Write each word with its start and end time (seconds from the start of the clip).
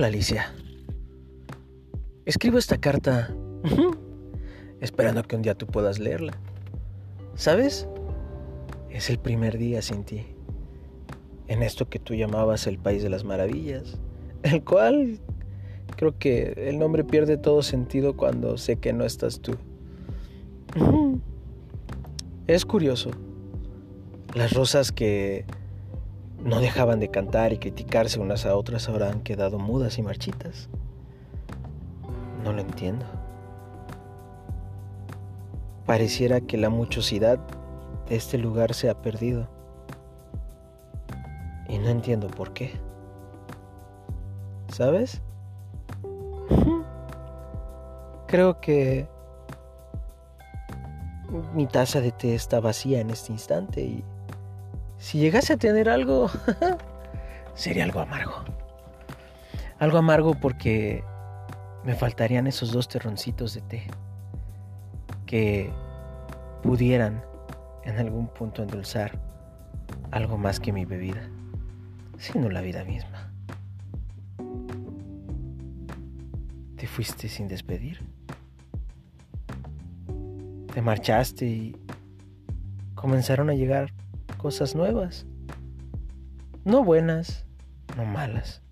Hola 0.00 0.06
Alicia. 0.06 0.54
Escribo 2.24 2.56
esta 2.56 2.78
carta 2.78 3.36
esperando 4.80 5.22
que 5.24 5.36
un 5.36 5.42
día 5.42 5.54
tú 5.54 5.66
puedas 5.66 5.98
leerla. 5.98 6.40
¿Sabes? 7.34 7.86
Es 8.88 9.10
el 9.10 9.18
primer 9.18 9.58
día 9.58 9.82
sin 9.82 10.04
ti. 10.04 10.24
En 11.48 11.62
esto 11.62 11.90
que 11.90 11.98
tú 11.98 12.14
llamabas 12.14 12.66
el 12.66 12.78
País 12.78 13.02
de 13.02 13.10
las 13.10 13.24
Maravillas. 13.24 13.98
El 14.42 14.64
cual 14.64 15.20
creo 15.96 16.18
que 16.18 16.54
el 16.56 16.78
nombre 16.78 17.04
pierde 17.04 17.36
todo 17.36 17.60
sentido 17.60 18.16
cuando 18.16 18.56
sé 18.56 18.76
que 18.76 18.94
no 18.94 19.04
estás 19.04 19.40
tú. 19.40 19.52
Es 22.46 22.64
curioso. 22.64 23.10
Las 24.32 24.54
rosas 24.54 24.92
que 24.92 25.44
no 26.44 26.60
dejaban 26.60 27.00
de 27.00 27.10
cantar 27.10 27.52
y 27.52 27.58
criticarse 27.58 28.18
unas 28.18 28.46
a 28.46 28.56
otras 28.56 28.88
ahora 28.88 29.10
han 29.10 29.20
quedado 29.20 29.58
mudas 29.58 29.98
y 29.98 30.02
marchitas. 30.02 30.68
No 32.44 32.52
lo 32.52 32.60
entiendo. 32.60 33.04
Pareciera 35.84 36.40
que 36.40 36.56
la 36.56 36.70
muchosidad 36.70 37.38
de 38.08 38.16
este 38.16 38.38
lugar 38.38 38.74
se 38.74 38.88
ha 38.88 39.02
perdido. 39.02 39.48
Y 41.68 41.78
no 41.78 41.88
entiendo 41.88 42.28
por 42.28 42.52
qué. 42.52 42.72
¿Sabes? 44.72 45.20
Creo 48.26 48.60
que 48.60 49.08
mi 51.54 51.66
taza 51.66 52.00
de 52.00 52.12
té 52.12 52.34
está 52.34 52.60
vacía 52.60 53.00
en 53.00 53.10
este 53.10 53.32
instante 53.32 53.82
y 53.82 54.04
si 55.00 55.18
llegase 55.18 55.54
a 55.54 55.56
tener 55.56 55.88
algo, 55.88 56.30
sería 57.54 57.84
algo 57.84 58.00
amargo. 58.00 58.44
Algo 59.78 59.96
amargo 59.96 60.34
porque 60.34 61.02
me 61.84 61.94
faltarían 61.94 62.46
esos 62.46 62.70
dos 62.70 62.86
terroncitos 62.86 63.54
de 63.54 63.62
té 63.62 63.86
que 65.24 65.72
pudieran 66.62 67.24
en 67.84 67.98
algún 67.98 68.28
punto 68.28 68.62
endulzar 68.62 69.18
algo 70.10 70.36
más 70.36 70.60
que 70.60 70.70
mi 70.70 70.84
bebida, 70.84 71.22
sino 72.18 72.50
la 72.50 72.60
vida 72.60 72.84
misma. 72.84 73.32
¿Te 76.76 76.86
fuiste 76.86 77.28
sin 77.28 77.48
despedir? 77.48 78.00
Te 80.74 80.82
marchaste 80.82 81.46
y 81.46 81.76
comenzaron 82.94 83.48
a 83.48 83.54
llegar 83.54 83.94
cosas 84.40 84.74
nuevas. 84.74 85.26
No 86.64 86.82
buenas, 86.82 87.44
no 87.94 88.06
malas, 88.06 88.62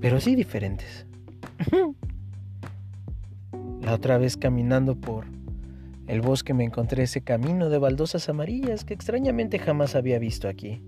pero 0.00 0.20
sí 0.20 0.34
diferentes. 0.34 1.06
La 3.80 3.94
otra 3.94 4.18
vez 4.18 4.36
caminando 4.36 4.96
por 4.96 5.26
el 6.08 6.20
bosque 6.20 6.52
me 6.52 6.64
encontré 6.64 7.04
ese 7.04 7.20
camino 7.20 7.68
de 7.68 7.78
baldosas 7.78 8.28
amarillas 8.28 8.84
que 8.84 8.92
extrañamente 8.92 9.60
jamás 9.60 9.94
había 9.94 10.18
visto 10.18 10.48
aquí, 10.48 10.82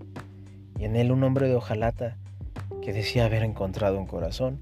y 0.77 0.83
en 0.83 0.97
él 0.97 1.13
un 1.13 1.23
hombre 1.23 1.47
de 1.47 1.55
hojalata 1.55 2.17
que 2.81 2.91
decía 2.91 3.25
haber 3.25 3.43
encontrado 3.43 3.97
un 3.97 4.07
corazón. 4.07 4.59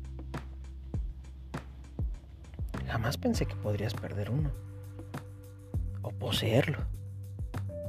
Jamás 2.87 3.17
pensé 3.17 3.47
que 3.47 3.55
podrías 3.55 3.95
perder 3.95 4.29
uno, 4.29 4.51
o 6.03 6.11
poseerlo. 6.11 6.77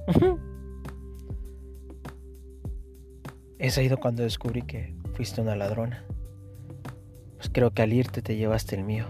Es 3.59 3.79
ahí 3.79 3.89
cuando 3.91 4.23
descubrí 4.23 4.63
que 4.63 4.95
fuiste 5.15 5.41
una 5.41 5.57
ladrona. 5.57 6.05
Pues 7.37 7.49
creo 7.51 7.71
que 7.73 7.83
al 7.83 7.93
irte 7.93 8.21
te 8.21 8.37
llevaste 8.37 8.77
el 8.77 8.85
mío. 8.85 9.07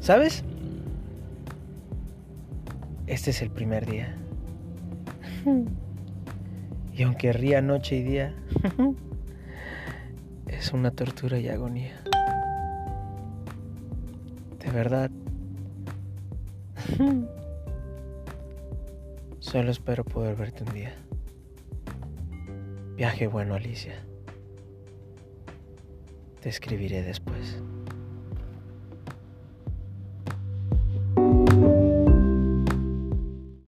¿Sabes? 0.00 0.42
Este 3.06 3.30
es 3.30 3.40
el 3.40 3.50
primer 3.50 3.86
día. 3.86 4.16
Y 6.92 7.02
aunque 7.04 7.32
ría 7.32 7.62
noche 7.62 7.96
y 7.96 8.02
día, 8.02 8.34
es 10.48 10.72
una 10.72 10.90
tortura 10.90 11.38
y 11.38 11.48
agonía. 11.48 12.02
De 14.58 14.70
verdad. 14.72 15.10
Solo 19.38 19.70
espero 19.70 20.04
poder 20.04 20.34
verte 20.34 20.64
un 20.64 20.74
día. 20.74 20.94
Viaje 22.98 23.28
bueno, 23.28 23.54
Alicia. 23.54 24.04
Te 26.40 26.48
escribiré 26.48 27.04
después. 27.04 27.62